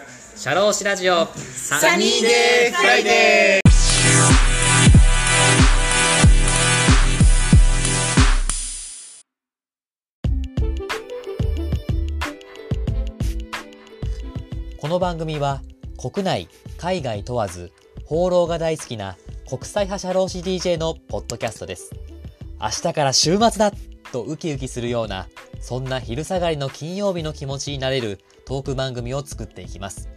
[0.00, 1.26] シャローシラジオ。
[1.26, 3.68] Sunny Day Friday。
[14.78, 15.62] この番組は
[16.00, 17.72] 国内海外問わず
[18.04, 19.16] 放浪が大好きな
[19.48, 21.90] 国際派社労士 DJ のポッドキャストです。
[22.60, 23.72] 明日から週末だ
[24.12, 25.26] とウキウキするような
[25.60, 30.08] そんな昼下がりの金曜日の気持ちになれるトーク番組を作っていきます。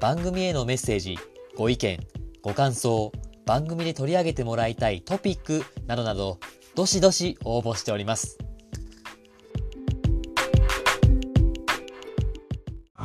[0.00, 1.16] 番組へのメッセージ
[1.56, 2.00] ご意見
[2.42, 3.12] ご感想
[3.46, 6.40] 番組で取り上げてもらいたいトピックなどなど
[6.74, 8.38] どしどし応募しております。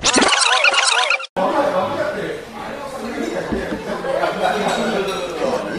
[0.03, 0.07] い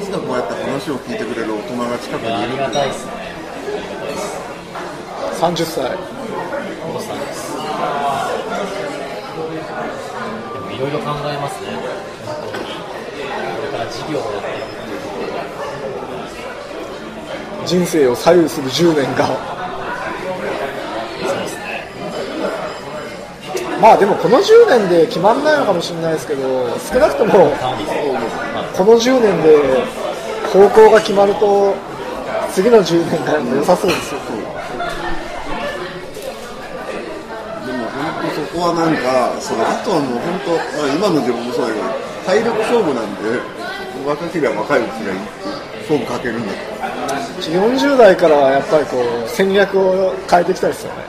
[0.01, 2.55] つかこうやって話を聞いてくれる大人が近くにいる。
[2.55, 3.13] いですね。
[5.41, 5.99] 30歳
[6.93, 7.53] コさんです
[10.55, 11.71] でもいろいろ考えますね。
[12.27, 12.59] 本当にこ
[13.65, 14.21] れから事業を。
[14.21, 14.57] やってい
[17.65, 19.27] く人生を左右する10年が。
[19.27, 19.37] そう
[21.38, 21.88] ですね。
[23.80, 27.32] まあでもこの10年で決まんないのかもしれないですけど少なくとも
[28.77, 29.57] この10年で
[30.52, 31.74] 方向が決まると
[32.52, 34.21] 次の10年間も良さそうですよ
[37.66, 41.85] でも本当そこはなんかそのあとはもう本当、まあ、今の自分もそうだけど
[42.26, 43.40] 体力勝負なんで
[44.07, 45.29] 若ければ若いうちがいいって
[45.87, 51.04] 勝負かけるんだけど40代からはやっぱりこう戦略を変えてきたいですよね。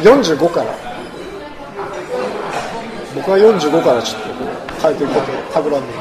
[0.00, 0.72] 45から。
[3.14, 4.28] 僕は45からちょっと
[4.80, 5.92] 変えていくことを企んで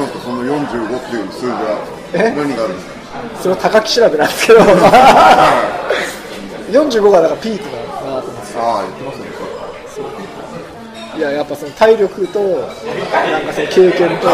[0.00, 3.42] なんかその45っていう数字はえ何があるんですか？
[3.42, 4.60] それは高木調べなんですけど。
[6.70, 7.79] 45がだからピークだな
[8.56, 9.26] ああ言ってますね。
[11.16, 14.28] いややっぱその体力となんかその経験と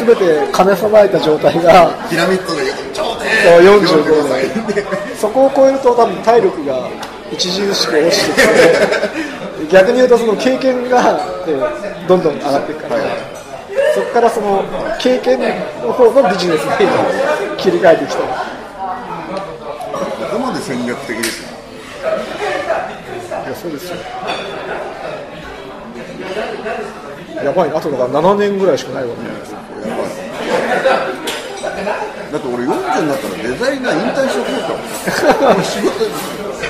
[0.00, 3.36] 全て兼ね備えた状態がピラミッドで頂そう点
[3.78, 6.88] 45でそこを超えると多分体力が
[7.32, 11.54] 著しく落ちてきて逆に言うとその経験がで
[12.08, 12.96] どんどん上がっていくから、
[13.94, 14.64] そこからその
[14.98, 15.38] 経験
[15.82, 18.24] の方のビジネスに切り替えていきた。
[18.24, 18.26] い
[20.30, 21.48] ここまで戦略的ですよ
[22.00, 22.49] い
[23.50, 23.96] やそうですよ。
[27.42, 29.60] やばいなあとだから7年ぐらいしかないわけじゃないですか。
[29.88, 30.10] やばい。
[32.30, 35.64] だって俺40になったらデザイナー引退しようと思ったもん。
[35.64, 36.14] 仕事辞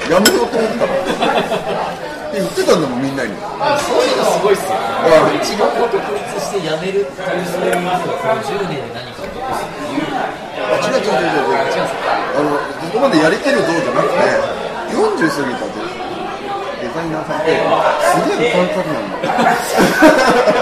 [0.08, 1.04] めようと思ったもん。
[1.04, 3.34] って言ってたんだもんみんなに。
[3.36, 6.00] そういうのすごいっすよあ一度独立
[6.40, 10.08] して辞めるっていうそういうのをこの10年で何かを残すっていう。
[10.70, 11.92] 違う違う違う違う。
[12.30, 14.16] あのここまでやりきるどうじゃなくて
[14.94, 15.79] 40過ぎたデ
[16.80, 20.60] デザイナーさんってすげえ感覚なんだから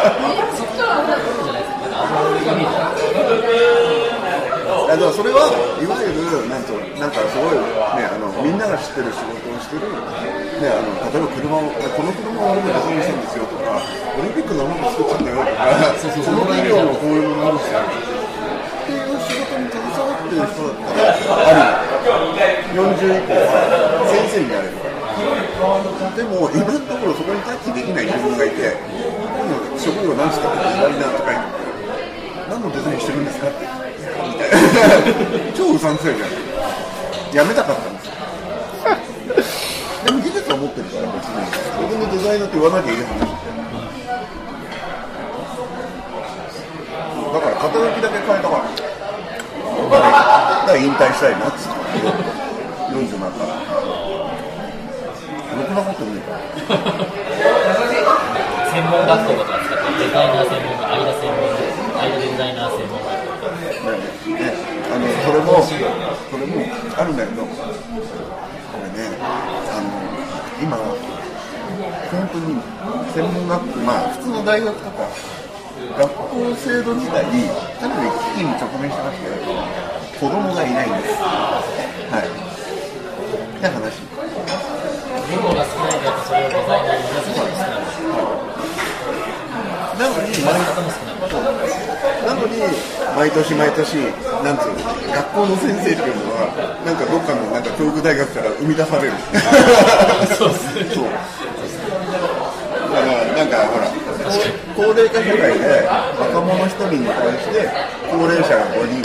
[4.88, 7.60] だからそれはいわゆるなんとなんかすごい
[8.00, 13.78] ねあのみんなが知ってる仕事をしてるねあの例えば車をこの車を俺もデザインしたんですよとか
[14.16, 15.68] オリンピックのもの作っちゃったよとか
[16.00, 17.76] そうそうその企業のこういうものあるしっ
[18.88, 24.87] ていう仕事に携わってる人だったらあり40以降は先生になれるか
[26.16, 31.50] でも今のところそこにタッチできない自分がいて今職業なんですかってデザイナーとか言って
[32.50, 33.66] 何のデザインしてるんですかって。
[33.66, 34.56] みたいな
[35.54, 36.30] 超うさんくさいじゃん。
[37.36, 38.14] やめたかったんですよ。
[40.06, 43.20] でも技術は持ってるから別に自分のデザイナーって言わなきゃいい話
[47.34, 48.64] だから肩書きだけ変えたから。
[49.88, 51.78] だから引退したいなっつって。
[52.88, 53.97] 40になったら。
[55.58, 56.38] ろくなことねえから
[58.70, 61.48] 専門学校とか使ってデザイナー専門の間専門の
[61.98, 63.18] 間デザイナー専門学校
[64.28, 64.52] ね、
[64.92, 65.72] あのそれも、そ
[66.36, 66.52] れも
[66.96, 67.48] あるんだけど、こ
[68.82, 69.88] れね、あの
[70.62, 70.86] 今、本
[72.32, 72.60] 当に
[73.14, 75.08] 専門学校、まあ、普通の大学とか、
[75.98, 77.30] 学校制度自体、か
[77.88, 79.24] なり危機に直面してまして、
[80.18, 81.14] 子供がいないんです。
[81.22, 81.62] は
[82.20, 82.22] い。
[83.58, 84.07] って話。
[85.28, 87.70] 言語が少ないとやっぱそれをデザイナーに言わせるのが少ない
[89.98, 90.14] なの
[92.46, 92.54] に、
[93.16, 93.94] 毎年毎年
[94.44, 94.76] なんつうの
[95.12, 96.46] 学校の先生っていうのは
[96.86, 99.14] なんかどっかのなんか教育大学から生み出される。
[100.38, 100.54] そうで
[100.86, 101.06] すそう。
[101.08, 101.12] だ
[103.02, 103.90] からなんかほら
[104.76, 105.88] 高齢化社会で
[106.20, 107.68] 若者1人に対して
[108.08, 109.02] 高齢者が5人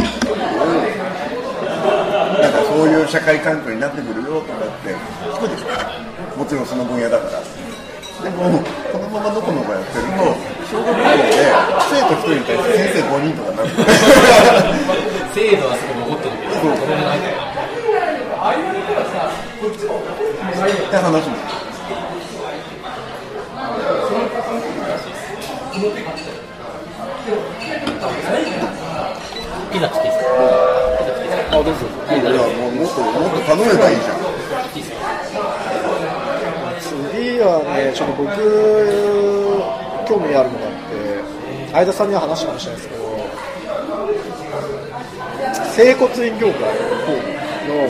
[2.44, 5.72] なんかそういう社会環境になってくるよとかって聞くでしょ
[6.38, 8.60] もちろんその分野だからでも
[8.92, 10.36] このままのこのこやってると
[10.68, 11.24] 小学校で
[11.88, 13.70] 生徒1人に対して先生5人とかになる
[15.32, 17.64] 制度はそこ残ってるけど、子供ないうから。
[20.44, 21.36] って話も
[29.72, 30.03] ピザ来ていいですかあ
[31.64, 31.80] どうぞ
[32.12, 32.24] いや
[32.58, 34.16] もうもっともっと頼めばいいじゃん。
[36.82, 38.28] 次はねちょっと僕
[40.08, 43.04] 興味あるのがあって相田さんには話したかもしれないですけど
[45.74, 47.88] 整骨院業界の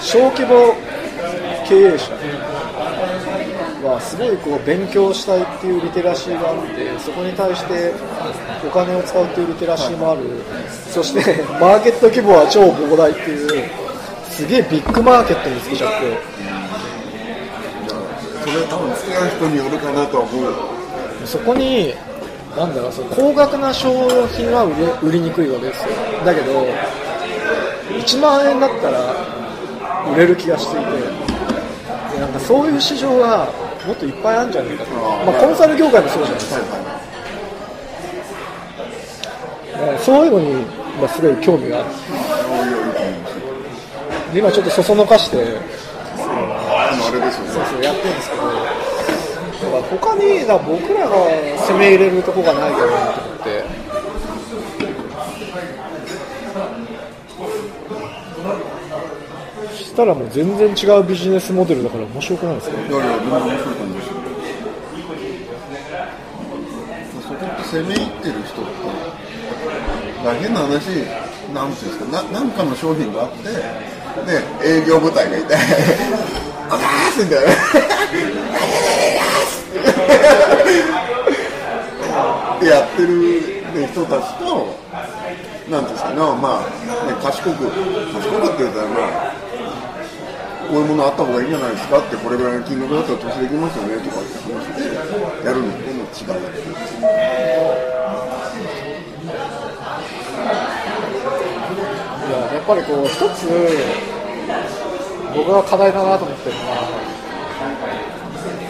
[0.00, 0.74] 小規模
[1.68, 2.12] 経営者。
[4.18, 7.92] ごいこう勉強したいっていうリテラシーがあってそこに対して
[8.66, 10.22] お金を使うっていうリテラシーもある。
[10.90, 13.70] そしてマーケット規模は超膨大っていう
[14.28, 16.18] すげえビッグマーケットにつけちゃって。
[18.44, 21.92] それ多分好きな人によるかなとは思うそこに
[22.56, 23.90] なんだろうその高額な商
[24.28, 25.90] 品は売れ売りにくいわけですよ。
[26.24, 26.66] だけど
[27.92, 29.14] 1万円だったら
[30.14, 31.28] 売れる気がしていて。
[32.12, 33.48] でなんかそういう市場が
[33.88, 35.00] もっといっぱいあるんじゃないかと、ま
[35.32, 36.60] あ、コンサル業界もそうじゃないですか、
[39.72, 40.52] だからそういうのに、
[41.00, 41.88] まあ、すごい興味がある。
[44.34, 45.54] で今ちょっとそそのかしてあれで
[47.00, 47.32] すよね。
[47.32, 51.16] そうそうやってるんですけど、だから他にだ僕らが
[51.66, 53.64] 攻め入れるとこがないかなと思って。
[59.98, 62.76] したらもう全然違うビジネスモデルだから面白くないですか？
[62.78, 64.14] いやいや、でも面白い感じですよ。
[67.26, 68.70] そこって攻め入ってる人って、
[70.22, 70.70] だから変な話、
[71.52, 73.42] なんていうんですか、ななんかの商品があって、
[74.62, 77.52] で、営業部隊がいて、あざーすみたいな。
[82.54, 83.42] ってやってる
[83.90, 84.78] 人たちと、
[85.68, 86.70] なんていうんですかね、まあ、
[87.04, 89.34] ね、賢く、賢くって言ったら、まあ、
[90.68, 94.84] こういうものあった方がいいんじゃないですかって、これぐらいの金額だったら投資できますよねとかって話で、
[95.48, 96.44] やるのとも違う。
[102.28, 103.48] いややっぱりこう一つ
[105.34, 106.74] 僕が課題だなと思ってるのは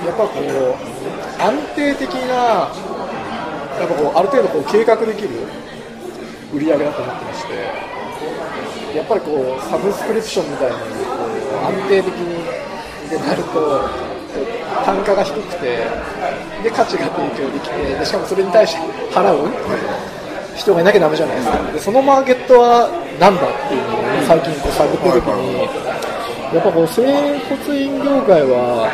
[0.06, 0.42] やっぱこう
[1.42, 2.70] 安定的なや
[3.84, 5.28] っぱこうある程度こう計画できる
[6.54, 7.54] 売り上げだと思ってまして
[8.96, 10.92] やっぱりこうサブスクリプションみたいなのに
[11.69, 12.44] 安定的に
[13.11, 13.81] でなると
[14.85, 15.76] 単価が低くて
[16.62, 18.81] で価値が提供できてでしかもそれに対して
[19.12, 19.49] 払う
[20.56, 22.88] 人がいなきゃダメじゃないですかでそのマーケットは
[23.20, 25.62] 何だっていうのを最近こう探ってる時に
[26.55, 28.88] やっぱこう整骨院業界は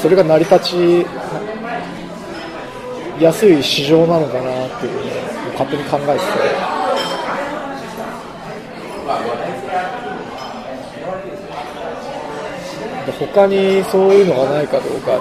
[0.00, 1.06] それが成り立ち
[3.22, 5.10] やすい市場なのかなっていうふうに
[5.52, 6.85] 勝手に考えてて。
[13.18, 15.18] 他にそういうのがないかどうか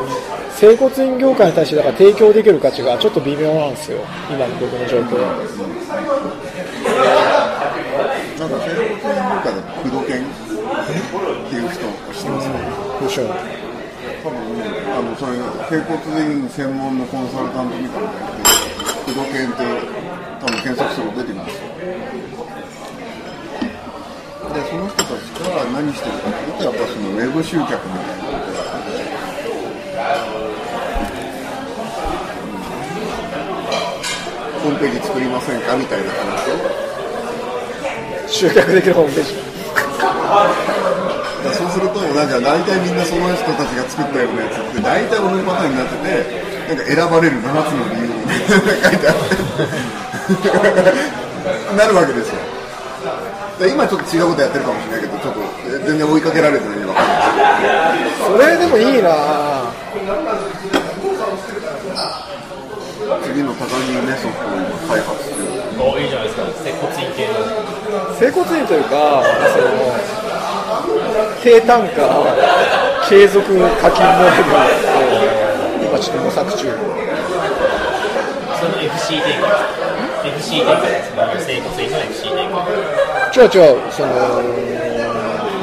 [0.56, 4.00] 整骨院業界に対してだから提供できる価値がちょっと微妙なんですよ
[4.30, 5.36] 今の僕の状況は
[8.38, 10.28] なんか、整骨院業界で工藤研っ
[11.50, 11.80] ていう人
[12.14, 12.54] 知ってますか？
[13.00, 13.30] どうしよう
[14.24, 14.36] 多分、
[14.92, 15.32] あの、それ、
[15.70, 18.44] 整骨院専門のコンサルタントみたいなのがいて、
[19.06, 19.64] 工藤研って
[20.42, 21.62] 多分検索すると出てきますよ。
[24.56, 25.12] で、その人たち
[25.44, 28.64] が何してるかっていうと、やっぱそのウェブ集客みたいなことやってて
[34.64, 36.58] ホームページ作りませんかみたいな話を。
[38.28, 39.36] 集客できるホームページ。
[39.36, 39.42] だ
[41.54, 46.24] そうすると、なんか大体みんなその人たちが作ったようなやつって、大体同じパターンになってて、
[46.74, 48.48] なんか選ばれる7つの理由みたいな
[48.90, 49.16] 書いてあっ
[51.68, 52.55] て、 なるわけですよ。
[53.60, 55.40] で今ちょっと違うことやってるかもしれないけど、ちょっと
[55.88, 57.18] 全然追いかけられてないんで分かんない。
[58.20, 59.72] それでもいいなぁ
[63.24, 65.40] 次の高木メソッドを今開発中。
[65.80, 67.34] おいいじゃないですか、接骨院系の。
[68.20, 69.72] 整骨院というかその
[71.44, 72.02] 低単価
[73.08, 73.46] 継続
[73.80, 76.58] 課金モデルを今ちょっと模索中
[78.60, 79.48] その FC 展開
[80.24, 80.50] です。
[80.52, 81.12] FC 展開です。
[81.12, 83.05] その整骨院の FC 展開。
[83.36, 83.52] 違う違う
[83.92, 84.08] その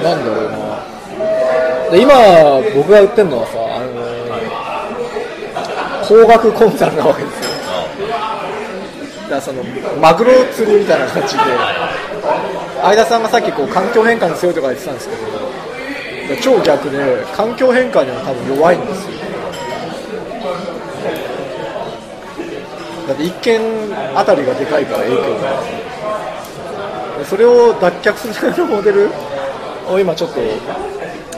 [0.03, 0.57] なんだろうな。
[1.91, 2.13] で今
[2.75, 4.03] 僕が売ってるのはさあの
[6.07, 7.43] 高額コンサルなわけですよ。
[9.23, 9.63] だからその
[10.01, 11.39] マグロ釣りみたいな形で。
[12.83, 15.15] 相田さんがさっきこう環境変化に強いとか言ってたんですけ
[16.35, 19.13] ど超逆で環境変化には多分弱いんですよ。
[23.07, 23.61] だって一軒
[24.17, 25.63] あたりがでかいから影響が
[27.25, 29.11] それを脱却するためのモデル
[29.89, 30.41] を今ちょっと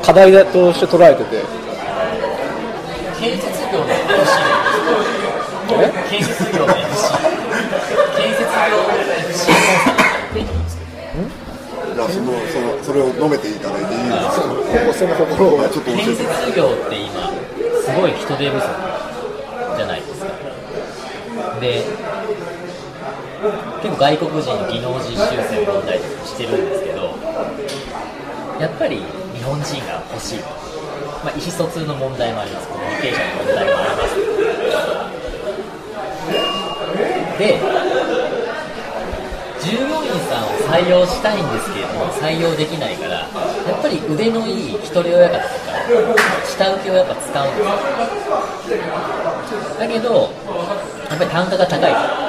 [0.03, 1.43] 課題だとして捉えてて
[3.21, 4.05] 建設業の FC
[5.71, 7.13] え建設業の FC
[8.17, 9.75] 建設業の FC
[11.95, 14.33] そのそのそれを飲めていただいていいですか
[14.93, 17.31] そのところをちょっと建て設業って今
[17.83, 18.67] すごい人手不足
[19.77, 20.33] じゃないですか
[21.61, 21.85] で
[23.83, 27.13] 結構外国人の技能実習生を問題とかしてるんですけど
[28.61, 29.03] やっぱり
[29.35, 32.69] 日本人が欲しい、まあ、意思疎通の問題もあります。
[32.69, 34.15] コミュニケーションの問題もあります。
[37.39, 37.59] で
[39.61, 45.49] 従業員さんを採用したいんですけれども採用できないからやっぱり腕のいい一人親方とか
[46.47, 47.63] 下請けをやっぱ使うんで
[49.75, 50.31] すだけど
[51.11, 52.24] やっぱり単価が高い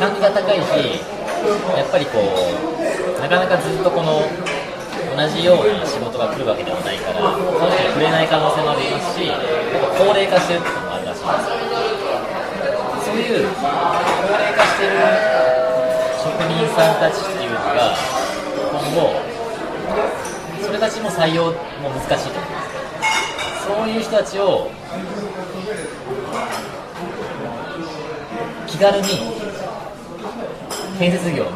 [0.00, 0.96] 単価が高いし
[1.76, 4.24] やっぱりこうなかなかずっとこの
[5.12, 9.36] 同じような仕事が来るわけではないからその人に触れない可能性もありますしやっ
[9.92, 11.60] ぱ高齢化してるってこともあるらしいんですよ。
[13.04, 13.68] そういう高
[14.40, 14.96] 齢化してる
[16.16, 17.92] 職人さんたちっていうのが
[18.72, 19.20] 今後
[20.64, 21.52] それたちも採用
[21.84, 23.68] も難しいと思います。
[23.68, 24.70] そういう人たちを
[28.66, 29.08] 気軽に
[31.00, 31.50] 建設業に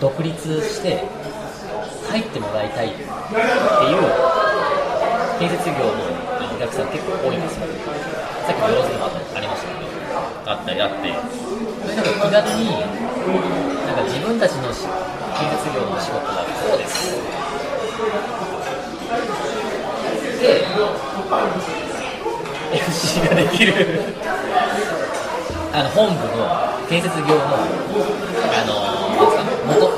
[0.00, 1.04] 独立して
[2.08, 3.08] 入ってもらいたいっていう
[5.38, 5.92] 建設業の
[6.56, 7.66] お客さん結構多いんですよ。
[8.46, 9.04] さっきの様子でも
[9.36, 9.88] ありましたけど。
[10.46, 10.96] あったりあって
[11.84, 14.88] それなんか気軽になんか自分たちの建設
[15.76, 17.12] 業の仕事はこうです。
[20.40, 20.64] で
[22.72, 23.74] FC ができる。
[25.78, 26.42] あの本部の
[26.90, 28.82] 建設業のあの
[29.70, 29.94] 元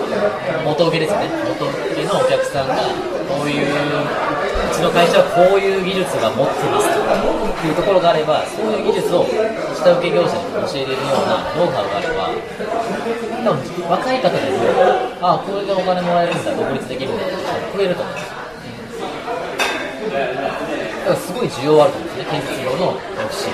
[0.61, 2.77] 元請けですよね元請けのお客さんが
[3.25, 3.73] こういうう
[4.77, 9.25] ちの会社はこういう技術が持ってますというところがあればそういう技術を
[9.73, 12.29] 下請け業者に教えれるようなノウハウがあれば
[13.41, 14.61] 多分若い方でも
[15.25, 18.37] ああこれでお金もらえるんだ独立できるんだって人増えると思うんです
[21.09, 23.49] だからすごい需要あると思うんですね建設業の FC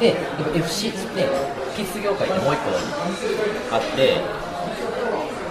[0.00, 0.14] で、
[0.54, 1.26] FC で、
[1.76, 2.70] 建設業界ってもう一個
[3.74, 4.14] あって、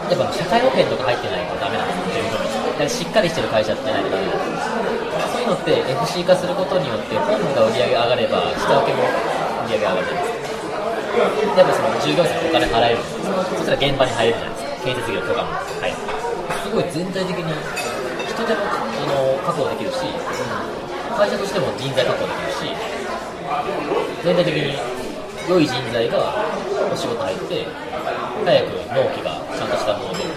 [0.07, 4.71] やっぱ社会保険とか入ってないとダメなんですよ、だからしっかりしてる会社ってないとダメなんです
[5.35, 9.03] そういうのって FC 化することによって、本部が売り上げ上がれば、下請けも
[9.67, 10.55] 売り上げ上がるじゃないですか。
[11.57, 13.35] やっぱその従業員さんお金払えるんですよ。
[13.35, 14.85] そしたら現場に入れるじゃないですか。
[14.85, 15.51] 建設業とかも
[15.81, 15.97] 入る。
[15.97, 20.07] すごい全体的に人手もあの確保できるし、
[21.17, 22.71] 会社としても人材確保できるし、
[24.23, 24.77] 全体的に
[25.49, 26.45] 良い人材が
[26.91, 27.65] お仕事入って、
[28.45, 30.33] 早く納期がちゃんとしたもので出て、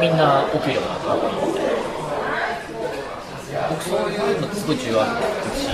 [0.00, 1.70] みんなお給料が多いみたいな。
[3.70, 5.10] 僕そういうのすごい重要ある
[5.56, 5.68] し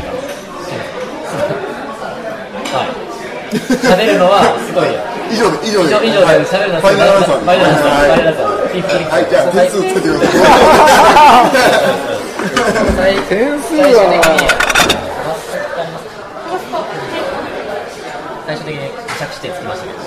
[2.70, 2.88] はい。
[3.50, 4.86] 喋るのはすごい。
[5.30, 7.90] 以上で以上以で上以上で喋るのはファイナルアンサーファイナルアンサー。
[7.90, 8.46] ファイナルアンサー。
[8.48, 8.68] はい。
[8.68, 10.28] フィフティーはいじゃあ点数つけてくださ
[13.08, 13.16] い。
[13.16, 13.94] 最点数は
[18.46, 19.98] 最終的に着地点つきましたけど、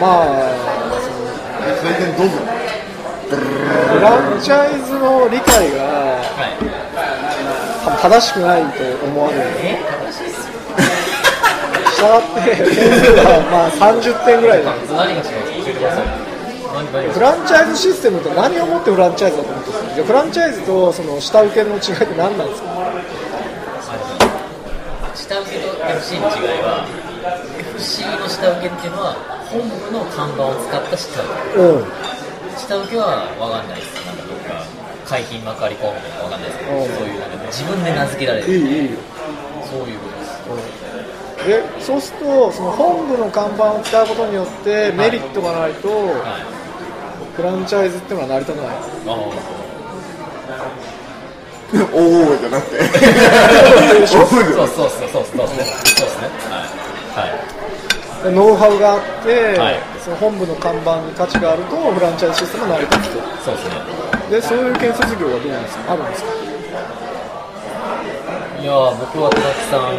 [0.00, 0.50] まあ
[1.80, 2.34] プレゼンどうぞ。
[3.30, 6.58] フランチャイズの理解がはい、
[7.84, 9.42] 多分正しくないと思われる。
[9.62, 9.78] え
[10.10, 10.58] 正しいっすよ
[11.94, 12.66] したがって点
[12.98, 15.94] 数はまあ30点ぐらいなんです何が違うんですか教えてくだ。
[15.94, 16.06] さい
[16.74, 19.94] 何何が違うフランチャイズシステムって何をもってフランチャイズだと思ってるんですか。
[19.94, 22.90] じゃあフランチャイズとその下請けの違いって何なんですか。
[25.14, 26.82] 下請けと FC の違いは
[27.20, 29.12] FC の下請けっていうのは
[29.50, 31.60] 本部の看板を使った下請け。
[31.60, 31.84] うん
[32.56, 33.94] 下請けは分かんないです。
[34.06, 34.64] なんかどっか
[35.06, 36.88] 海浜幕張工務とか分かんないですけどうん。
[36.88, 38.98] そういうなんか自分で名付けられいいるいいよ
[39.68, 41.46] そういうことです。
[41.46, 47.36] でそうするとその本部の看板を使うことによってメリットがないとはい。
[47.36, 48.76] フランチャイズっていうのは成り立たない。
[49.06, 49.12] あ
[51.94, 52.76] おお じゃなくて。
[54.06, 55.64] そうそうそうそうそうそうですね
[55.96, 56.28] そうですね
[57.14, 57.38] はいはいで
[58.28, 59.80] ノウハウがあって、はい。
[60.04, 63.24] その本部の看板に価値があるとフランチャイズシステムが成り立つと。
[63.48, 63.80] そうですね。
[64.28, 65.92] でそういう建設業はどうなんですか？
[65.92, 66.28] あるんですか？
[68.60, 69.96] いやー僕は田崎さん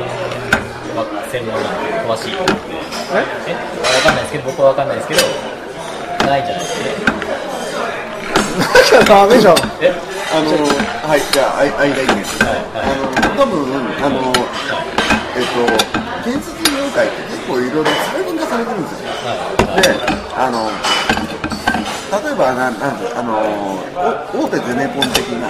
[0.93, 1.01] は
[1.33, 2.37] 専門なんで詳しい。
[2.37, 2.77] と思って
[3.17, 3.25] え？
[3.49, 3.57] え？
[3.57, 5.21] 分かんないですけど僕は分かんないですけど
[6.29, 7.17] ないんじゃないですか
[8.61, 9.57] なきゃダメじゃん。
[9.81, 9.89] え？
[10.31, 10.47] あの
[11.09, 12.55] はいじゃああい間いいです、あ
[12.95, 13.67] の多分
[13.99, 14.31] あの
[15.35, 15.51] えっ
[15.91, 19.09] と建設業界って結構いろいろ細分化されてるんですよ、
[19.81, 19.89] で
[20.37, 20.69] あの
[22.11, 23.41] 例えばななんてあの
[24.33, 25.49] お大手ゼネコン的な、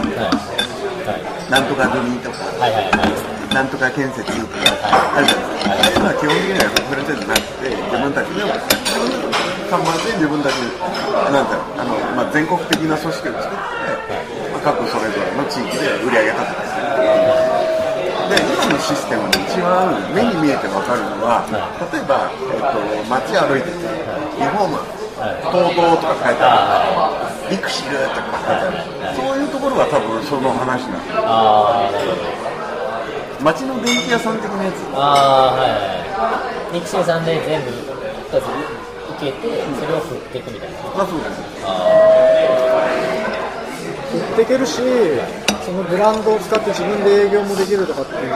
[1.50, 3.54] なんとか組とか、はいはいはい。
[3.54, 4.64] なんとか建設とか
[5.18, 8.40] あるじゃないですか、まあ基本的にはフランチャイズなくて、自分たちで
[9.68, 13.60] 看板で自分たち、なんだろうあの、まあ、全国的な組織を作って、
[14.52, 16.80] まあ、各それぞれの地域で売り上げ立てたりす
[17.48, 17.51] る。
[18.32, 22.80] で、今のシステムで一番目に見えて分かるのは、例えば、えっと、
[23.12, 23.84] 街歩いてて、
[24.40, 24.80] リフォーム、
[25.52, 28.88] 東東とか書いてある、リクシルとか書いてある、
[29.20, 31.28] そういうところが多分その話なんですよ。
[31.28, 33.44] あー、なるほど。
[33.44, 34.80] 街の電気屋さん的なやつ。
[34.96, 36.80] あー、はいはい。
[36.80, 40.80] 肉声さんで全部、受けて、それを振っていくみたいな。
[40.96, 41.44] まあそうです。
[41.68, 42.31] 売
[44.32, 44.80] っていけるし
[45.66, 48.36] そのブランドを使って自分で営業もできるとかっていうの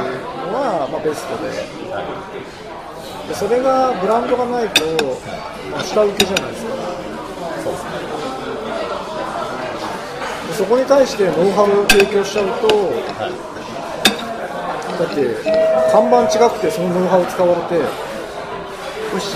[0.54, 1.50] は、まあ、ベストで
[3.28, 4.86] でそれがブランドがないと、
[5.72, 6.72] まあ下請けじゃないですか
[7.64, 7.90] そうですね。
[10.48, 13.56] でそこに対してノウハウを提供しちゃうとはい。
[15.00, 15.36] だって
[15.92, 19.36] 看板違くてそのノウハウ使われてよしし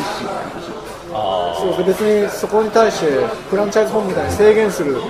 [1.12, 5.01] あそうで別にそこに対してフランチャイズ本部みたいに制限する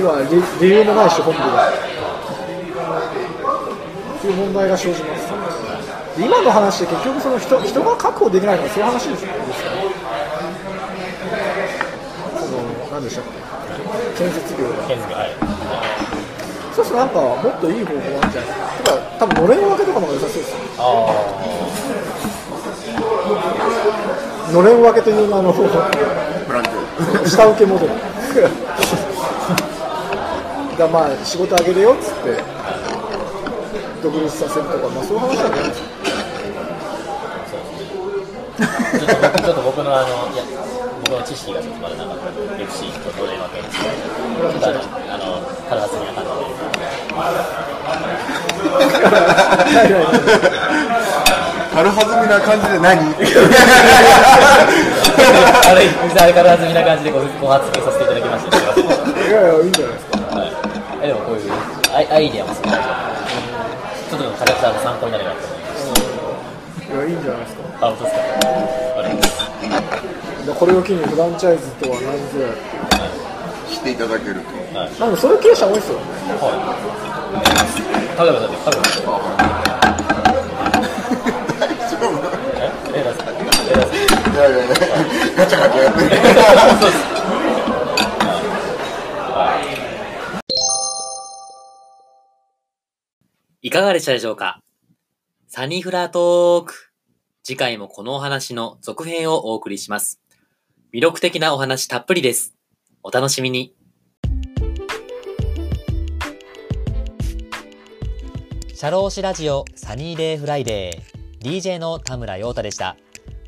[0.00, 1.68] 要は理理由もないし本部が。
[1.68, 1.72] っ
[4.22, 5.26] ていう問題が生じます。
[6.16, 9.22] で今の話って結局その人人が確保できないとかそういう話です。
[9.26, 9.76] よですから
[12.40, 13.30] その何でしたっけ。
[14.16, 14.86] 建設業が。
[14.86, 15.34] はい。
[16.72, 18.48] そうするとなんかもっといい方法あるんじゃない。
[18.48, 20.58] ですかてか多分のれん分けとかの方が良さそうですよ。
[24.48, 25.52] あのれん分けという名の。
[27.26, 27.92] 下請けモデル
[30.78, 32.42] がまあ仕事あげるよっつって
[34.02, 40.42] 独立させるとか、まあ、そういう話なんじゃないですかー、ちょっと僕、ちょっと僕のあの、いや、
[41.04, 44.80] 僕の知識がちょっとまだなかったので、FC とどれわけですけど、ちょっと
[45.12, 46.52] あの、体積みな感じ
[51.72, 53.24] 軽はずみな感じで何で。
[55.64, 58.58] あれ、水あれ体積みな感じでごご発言させていただきました。
[59.24, 60.52] いやいやいいんじゃないですかはい。
[61.02, 61.50] えでもこういう
[62.12, 62.94] アイディアもすごい大事だ
[64.10, 65.80] ちょっとでもキャラクターの参考になればと思います。
[66.92, 68.22] いやいいんじゃないですかあ、本当ですか？
[68.22, 69.32] ありがとうございます。
[70.46, 72.52] でこれを機にフランチャイズとは何ぞや
[73.72, 74.52] していただけると。
[74.76, 74.90] はい。
[75.00, 76.04] なんかそういう経営者多いですよね
[76.36, 78.14] はい。
[78.16, 79.08] かぐさんで、かぐさん。
[81.56, 82.12] 大丈夫？
[82.60, 82.68] え？
[82.92, 83.02] え、い
[84.36, 84.74] やいやいや、
[85.36, 86.10] ガチャガチャやってる。
[86.12, 86.98] そうです。
[93.64, 94.60] いかがでしたでしょうか？
[95.46, 96.90] サニーフラートーク。
[97.44, 100.20] 次回もこのお話の続編をお送りします。
[100.92, 102.56] 魅力的なお話たっぷりです。
[103.04, 103.72] お楽しみに。
[108.74, 112.96] シャローシラジオサニーデイフライデー DJ の田村陽太でした。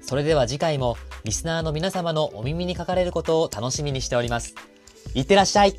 [0.01, 4.55] それでは次回もリスナーの皆様のお耳にかかれることを楽しみにしております。
[5.17, 5.75] いってらっしゃい